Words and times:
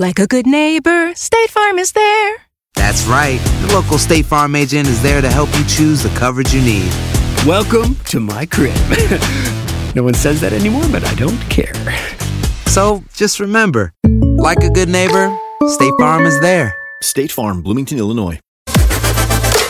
Like 0.00 0.20
a 0.20 0.28
good 0.28 0.46
neighbor, 0.46 1.12
State 1.16 1.50
Farm 1.50 1.76
is 1.76 1.90
there. 1.90 2.36
That's 2.76 3.04
right. 3.06 3.40
The 3.62 3.74
local 3.74 3.98
State 3.98 4.26
Farm 4.26 4.54
agent 4.54 4.86
is 4.86 5.02
there 5.02 5.20
to 5.20 5.28
help 5.28 5.48
you 5.58 5.64
choose 5.64 6.04
the 6.04 6.08
coverage 6.10 6.54
you 6.54 6.62
need. 6.62 6.88
Welcome 7.44 7.96
to 8.04 8.20
my 8.20 8.46
crib. 8.46 8.76
no 9.96 10.04
one 10.04 10.14
says 10.14 10.40
that 10.42 10.52
anymore, 10.52 10.84
but 10.92 11.02
I 11.02 11.12
don't 11.16 11.40
care. 11.50 11.74
So 12.66 13.02
just 13.12 13.40
remember, 13.40 13.92
like 14.36 14.62
a 14.62 14.70
good 14.70 14.88
neighbor, 14.88 15.36
State 15.66 15.94
Farm 15.98 16.26
is 16.26 16.38
there. 16.42 16.76
State 17.02 17.32
Farm, 17.32 17.60
Bloomington, 17.60 17.98
Illinois. 17.98 18.38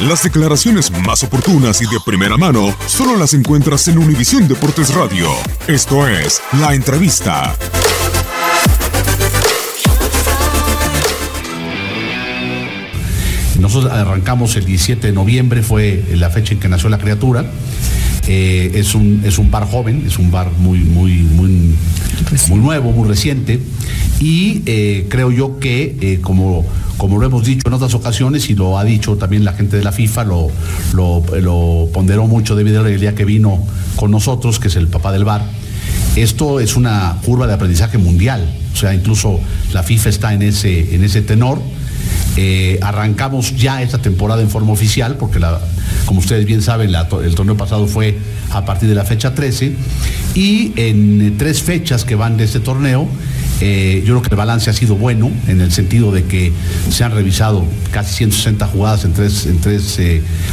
Las 0.00 0.22
declaraciones 0.24 0.90
más 1.06 1.22
oportunas 1.22 1.80
y 1.80 1.86
de 1.86 2.00
primera 2.04 2.36
mano 2.36 2.76
solo 2.86 3.16
las 3.16 3.32
encuentras 3.32 3.88
en 3.88 3.96
Univisión 3.96 4.46
Deportes 4.46 4.94
Radio. 4.94 5.30
Esto 5.66 6.06
es 6.06 6.42
La 6.60 6.74
Entrevista. 6.74 7.56
Nosotros 13.58 13.92
arrancamos 13.92 14.54
el 14.56 14.64
17 14.64 15.08
de 15.08 15.12
noviembre, 15.12 15.62
fue 15.62 16.04
la 16.14 16.30
fecha 16.30 16.54
en 16.54 16.60
que 16.60 16.68
nació 16.68 16.88
la 16.88 16.98
criatura. 16.98 17.44
Eh, 18.28 18.72
es, 18.74 18.94
un, 18.94 19.22
es 19.24 19.38
un 19.38 19.50
bar 19.50 19.66
joven, 19.66 20.04
es 20.06 20.18
un 20.18 20.30
bar 20.30 20.50
muy, 20.58 20.80
muy, 20.80 21.12
muy, 21.22 21.74
muy 22.48 22.58
nuevo, 22.58 22.92
muy 22.92 23.08
reciente. 23.08 23.60
Y 24.20 24.62
eh, 24.66 25.06
creo 25.08 25.30
yo 25.30 25.58
que, 25.58 25.96
eh, 26.00 26.18
como, 26.20 26.66
como 26.98 27.18
lo 27.18 27.26
hemos 27.26 27.44
dicho 27.44 27.66
en 27.66 27.72
otras 27.72 27.94
ocasiones, 27.94 28.50
y 28.50 28.54
lo 28.54 28.78
ha 28.78 28.84
dicho 28.84 29.16
también 29.16 29.44
la 29.44 29.54
gente 29.54 29.76
de 29.76 29.82
la 29.82 29.92
FIFA, 29.92 30.24
lo, 30.24 30.48
lo, 30.92 31.24
lo 31.40 31.88
ponderó 31.92 32.26
mucho 32.26 32.54
David 32.54 32.74
el 32.76 33.00
día 33.00 33.14
que 33.14 33.24
vino 33.24 33.64
con 33.96 34.10
nosotros, 34.10 34.58
que 34.58 34.68
es 34.68 34.76
el 34.76 34.88
papá 34.88 35.10
del 35.10 35.24
bar. 35.24 35.42
Esto 36.14 36.60
es 36.60 36.76
una 36.76 37.16
curva 37.24 37.46
de 37.46 37.54
aprendizaje 37.54 37.96
mundial, 37.96 38.44
o 38.72 38.76
sea, 38.76 38.92
incluso 38.92 39.40
la 39.72 39.82
FIFA 39.82 40.08
está 40.08 40.34
en 40.34 40.42
ese, 40.42 40.94
en 40.94 41.02
ese 41.02 41.22
tenor. 41.22 41.60
Eh, 42.40 42.78
arrancamos 42.82 43.56
ya 43.56 43.82
esta 43.82 43.98
temporada 43.98 44.42
en 44.42 44.48
forma 44.48 44.72
oficial, 44.72 45.16
porque 45.16 45.40
la, 45.40 45.60
como 46.06 46.20
ustedes 46.20 46.46
bien 46.46 46.62
saben, 46.62 46.92
la 46.92 47.08
el 47.24 47.34
torneo 47.34 47.56
pasado 47.56 47.88
fue 47.88 48.16
a 48.52 48.64
partir 48.64 48.88
de 48.88 48.94
la 48.94 49.04
fecha 49.04 49.34
13, 49.34 49.74
y 50.34 50.72
en 50.76 51.20
eh, 51.20 51.32
tres 51.36 51.62
fechas 51.62 52.04
que 52.04 52.14
van 52.14 52.36
de 52.36 52.44
este 52.44 52.60
torneo, 52.60 53.08
eh, 53.60 54.04
yo 54.06 54.14
creo 54.14 54.22
que 54.22 54.28
el 54.30 54.36
balance 54.36 54.70
ha 54.70 54.72
sido 54.72 54.94
bueno, 54.94 55.32
en 55.48 55.60
el 55.60 55.72
sentido 55.72 56.12
de 56.12 56.26
que 56.26 56.52
se 56.90 57.02
han 57.02 57.10
revisado 57.10 57.64
casi 57.90 58.14
160 58.14 58.68
jugadas 58.68 59.04
en 59.04 59.14
tres, 59.14 59.46
en 59.46 59.60
tres 59.60 59.98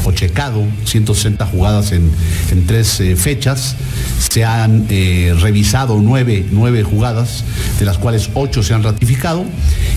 o 0.06 0.12
checado 0.12 0.66
160 0.86 1.46
jugadas 1.46 1.92
en, 1.92 2.10
en 2.52 2.66
tres 2.66 3.00
fechas, 3.16 3.76
se 4.18 4.44
han 4.44 4.86
eh, 4.90 5.34
revisado 5.40 6.00
nueve, 6.02 6.46
nueve 6.52 6.84
jugadas, 6.84 7.44
de 7.80 7.86
las 7.86 7.98
cuales 7.98 8.30
ocho 8.34 8.64
se 8.64 8.74
han 8.74 8.84
ratificado, 8.84 9.46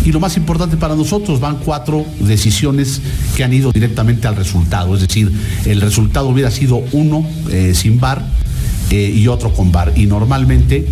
y 0.05 0.13
lo 0.13 0.21
más 0.21 0.37
importante 0.37 0.77
para 0.77 0.95
nosotros, 0.95 1.41
van 1.41 1.57
cuatro 1.57 2.05
decisiones 2.21 3.01
que 3.37 3.45
han 3.45 3.53
ido 3.53 3.73
directamente 3.73 4.29
al 4.29 4.37
resultado, 4.37 4.95
es 4.95 5.01
decir, 5.01 5.33
el 5.65 5.81
resultado 5.81 6.29
hubiera 6.29 6.51
sido 6.51 6.83
uno 6.93 7.27
eh, 7.51 7.73
sin 7.75 7.99
bar, 8.01 8.25
eh, 8.91 9.13
y 9.15 9.29
otro 9.29 9.53
con 9.53 9.71
VAR. 9.71 9.93
Y 9.97 10.07
normalmente 10.07 10.87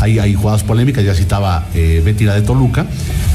hay, 0.00 0.18
hay 0.18 0.34
jugadas 0.34 0.62
polémicas, 0.62 1.04
ya 1.04 1.14
citaba 1.14 1.68
eh, 1.74 2.02
de 2.04 2.42
Toluca, 2.42 2.86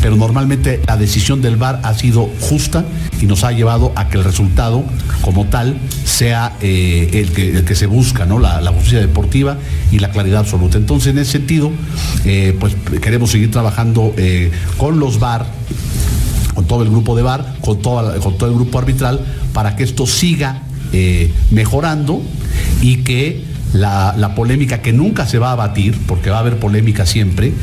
pero 0.02 0.16
normalmente 0.16 0.82
la 0.88 0.98
decisión 0.98 1.42
del 1.42 1.58
VAR 1.58 1.82
ha 1.84 1.94
sido 1.94 2.30
justa 2.40 2.86
y 3.22 3.26
nos 3.26 3.44
ha 3.44 3.52
llevado 3.52 3.92
a 3.96 4.10
que 4.10 4.18
el 4.18 4.24
resultado 4.24 4.84
como 5.22 5.46
tal 5.46 5.78
sea 6.06 6.56
eh, 6.62 7.10
el, 7.14 7.66
que, 7.66 7.76
se 7.76 7.86
busca, 7.86 8.26
¿no? 8.26 8.40
La, 8.40 8.62
la 8.62 8.72
justicia 8.72 9.00
deportiva 9.00 9.58
y 9.92 10.00
la 10.00 10.12
claridad 10.12 10.40
absoluta. 10.40 10.78
Entonces, 10.78 11.14
en 11.14 11.20
ese 11.20 11.34
sentido, 11.34 11.72
eh, 12.26 12.56
pues 12.60 12.76
queremos 13.02 13.32
seguir 13.32 13.52
trabajando 13.52 14.14
eh, 14.18 14.52
con 14.78 15.00
los 15.00 15.20
VAR 15.20 15.46
con 16.54 16.66
todo 16.66 16.84
el 16.84 16.90
grupo 16.90 17.16
de 17.16 17.22
VAR, 17.22 17.56
con, 17.62 17.78
con 17.78 18.38
todo 18.38 18.50
el 18.50 18.56
grupo 18.56 18.80
arbitral, 18.80 19.22
para 19.54 19.78
que 19.78 19.84
esto 19.84 20.06
siga 20.06 20.64
mejorando 21.52 22.22
y 22.82 22.98
que 22.98 23.46
la, 23.74 24.34
polémica 24.36 24.82
que 24.82 24.94
nunca 24.94 25.26
se 25.28 25.38
va 25.40 25.50
a 25.50 25.52
abatir, 25.54 25.98
porque 26.08 26.30
va 26.30 26.38
a 26.38 26.40
haber 26.40 26.58
polémica 26.58 27.06
siempre, 27.06 27.54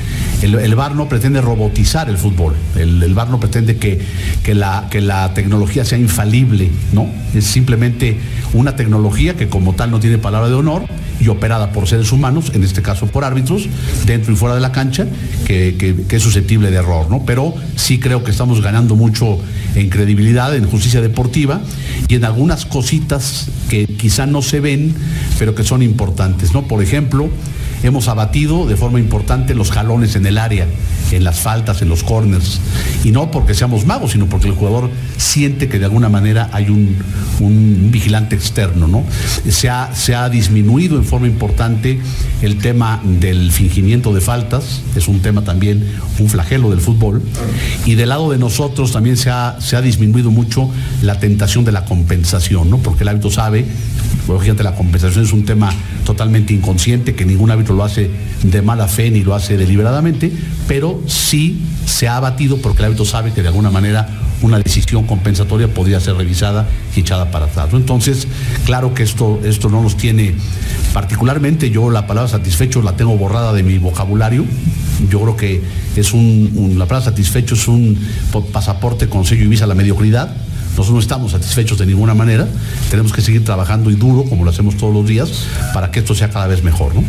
el, 0.42 0.54
el 0.56 0.74
VAR 0.74 0.94
no 0.94 1.08
pretende 1.08 1.40
robotizar 1.40 2.08
el 2.08 2.18
fútbol, 2.18 2.54
el, 2.76 3.02
el 3.02 3.14
VAR 3.14 3.28
no 3.30 3.40
pretende 3.40 3.76
que, 3.76 4.00
que 4.42 4.54
la, 4.54 4.88
que 4.90 5.00
la 5.00 5.32
tecnología 5.34 5.84
sea 5.84 5.98
infalible, 5.98 6.70
¿no? 6.92 7.06
Es 7.34 7.44
simplemente 7.46 8.18
una 8.52 8.76
tecnología 8.76 9.34
que 9.34 9.48
como 9.48 9.74
tal 9.74 9.90
no 9.90 10.00
tiene 10.00 10.18
palabra 10.18 10.48
de 10.48 10.54
honor 10.54 10.84
y 11.20 11.28
operada 11.28 11.72
por 11.72 11.88
seres 11.88 12.12
humanos, 12.12 12.52
en 12.54 12.62
este 12.62 12.82
caso 12.82 13.06
por 13.06 13.24
árbitros, 13.24 13.68
dentro 14.06 14.32
y 14.32 14.36
fuera 14.36 14.54
de 14.54 14.60
la 14.60 14.72
cancha, 14.72 15.06
que, 15.46 15.76
que- 15.78 15.94
que 16.06 16.16
es 16.16 16.22
susceptible 16.22 16.70
de 16.70 16.76
error, 16.76 17.10
¿no? 17.10 17.24
Pero 17.24 17.54
sí 17.76 17.98
creo 17.98 18.22
que 18.22 18.30
estamos 18.30 18.60
ganando 18.60 18.96
mucho 18.96 19.38
en 19.74 19.88
credibilidad, 19.88 20.54
en 20.54 20.66
justicia 20.68 21.00
deportiva 21.00 21.60
y 22.08 22.14
en 22.14 22.24
algunas 22.24 22.66
cositas 22.66 23.48
que 23.68 23.86
quizá 23.86 24.26
no 24.26 24.42
se 24.42 24.60
ven, 24.60 24.94
pero 25.38 25.54
que 25.54 25.64
son 25.64 25.82
importantes, 25.82 26.52
¿no? 26.52 26.68
Por 26.68 26.82
ejemplo, 26.82 27.28
hemos 27.88 28.08
abatido 28.08 28.66
de 28.66 28.76
forma 28.76 28.98
importante 28.98 29.54
los 29.54 29.70
jalones 29.70 30.16
en 30.16 30.26
el 30.26 30.38
área, 30.38 30.66
en 31.12 31.24
las 31.24 31.40
faltas, 31.40 31.82
en 31.82 31.88
los 31.88 32.02
corners, 32.02 32.60
y 33.04 33.12
no 33.12 33.30
porque 33.30 33.54
seamos 33.54 33.86
magos, 33.86 34.12
sino 34.12 34.26
porque 34.26 34.48
el 34.48 34.54
jugador 34.54 34.90
siente 35.16 35.68
que 35.68 35.78
de 35.78 35.84
alguna 35.84 36.08
manera 36.08 36.50
hay 36.52 36.68
un, 36.68 36.96
vigilante 37.90 38.34
externo, 38.34 38.88
¿no? 38.88 39.04
Se 39.48 39.68
ha, 39.68 40.28
disminuido 40.28 40.96
en 40.96 41.04
forma 41.04 41.26
importante 41.26 42.00
el 42.42 42.58
tema 42.58 43.00
del 43.04 43.52
fingimiento 43.52 44.12
de 44.12 44.20
faltas, 44.20 44.82
es 44.96 45.08
un 45.08 45.20
tema 45.20 45.42
también, 45.42 45.86
un 46.18 46.28
flagelo 46.28 46.70
del 46.70 46.80
fútbol, 46.80 47.22
y 47.84 47.94
del 47.94 48.08
lado 48.08 48.30
de 48.30 48.38
nosotros 48.38 48.92
también 48.92 49.16
se 49.16 49.30
ha, 49.30 49.56
se 49.60 49.76
ha 49.76 49.82
disminuido 49.82 50.30
mucho 50.30 50.70
la 51.02 51.20
tentación 51.20 51.64
de 51.64 51.72
la 51.72 51.84
compensación, 51.84 52.70
¿no? 52.70 52.78
Porque 52.78 53.04
el 53.04 53.08
árbitro 53.08 53.30
sabe, 53.30 53.64
lógicamente 54.28 54.62
la 54.62 54.74
compensación 54.74 55.24
es 55.24 55.32
un 55.32 55.44
tema 55.44 55.72
totalmente 56.04 56.52
inconsciente, 56.52 57.14
que 57.14 57.24
ningún 57.24 57.50
árbitro 57.50 57.74
lo 57.74 57.84
hace 57.84 58.10
de 58.42 58.62
mala 58.62 58.88
fe 58.88 59.10
ni 59.10 59.22
lo 59.22 59.34
hace 59.34 59.56
deliberadamente, 59.56 60.32
pero 60.66 61.00
sí 61.06 61.60
se 61.86 62.08
ha 62.08 62.16
abatido 62.16 62.58
porque 62.58 62.80
el 62.80 62.86
árbitro 62.86 63.04
sabe 63.04 63.32
que 63.32 63.42
de 63.42 63.48
alguna 63.48 63.70
manera 63.70 64.08
una 64.42 64.58
decisión 64.58 65.06
compensatoria 65.06 65.68
podría 65.68 66.00
ser 66.00 66.16
revisada 66.16 66.66
y 66.94 67.00
echada 67.00 67.30
para 67.30 67.46
atrás. 67.46 67.68
Entonces, 67.72 68.28
claro 68.64 68.94
que 68.94 69.02
esto, 69.02 69.40
esto 69.44 69.68
no 69.68 69.82
nos 69.82 69.96
tiene, 69.96 70.34
particularmente 70.92 71.70
yo 71.70 71.90
la 71.90 72.06
palabra 72.06 72.28
satisfecho 72.28 72.82
la 72.82 72.96
tengo 72.96 73.16
borrada 73.16 73.52
de 73.52 73.62
mi 73.62 73.78
vocabulario, 73.78 74.44
Yo 75.10 75.20
creo 75.20 75.36
que 75.36 75.62
es 75.96 76.12
un, 76.12 76.74
la 76.78 76.86
palabra 76.86 77.10
satisfecho 77.10 77.54
es 77.54 77.68
un 77.68 77.98
pasaporte 78.52 79.08
con 79.08 79.24
sello 79.24 79.44
y 79.44 79.48
visa 79.48 79.64
a 79.64 79.66
la 79.66 79.74
mediocridad. 79.74 80.34
Nosotros 80.76 80.92
no 80.92 81.00
estamos 81.00 81.32
satisfechos 81.32 81.78
de 81.78 81.86
ninguna 81.86 82.12
manera. 82.12 82.46
Tenemos 82.90 83.10
que 83.10 83.22
seguir 83.22 83.42
trabajando 83.42 83.90
y 83.90 83.94
duro, 83.94 84.28
como 84.28 84.44
lo 84.44 84.50
hacemos 84.50 84.76
todos 84.76 84.92
los 84.92 85.06
días, 85.06 85.48
para 85.72 85.90
que 85.90 86.00
esto 86.00 86.14
sea 86.14 86.28
cada 86.28 86.46
vez 86.48 86.62
mejor, 86.62 86.94
¿no? 86.94 87.02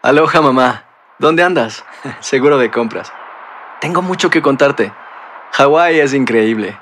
Aloha 0.00 0.40
mamá, 0.40 0.86
¿dónde 1.18 1.42
andas? 1.42 1.84
Seguro 2.20 2.56
de 2.56 2.70
compras. 2.70 3.12
Tengo 3.82 4.00
mucho 4.00 4.30
que 4.30 4.40
contarte. 4.40 4.92
Hawái 5.52 6.00
es 6.00 6.14
increíble. 6.14 6.81